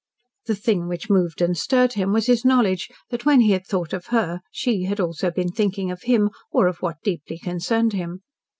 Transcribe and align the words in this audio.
The 0.47 0.55
thing 0.55 0.87
which 0.87 1.11
moved 1.11 1.43
and 1.43 1.55
stirred 1.55 1.93
him 1.93 2.11
was 2.11 2.25
his 2.25 2.43
knowledge 2.43 2.89
that 3.11 3.23
when 3.23 3.39
he 3.41 3.51
had 3.51 3.67
thought 3.67 3.93
of 3.93 4.07
her 4.07 4.39
she 4.49 4.81
had 4.85 4.99
also 4.99 5.29
been 5.29 5.49
thinking 5.51 5.91
of 5.91 6.01
him, 6.05 6.31
or 6.51 6.65
of 6.65 6.77
what 6.81 6.97
deeply 7.03 7.37
concerned 7.37 7.93
him. 7.93 8.21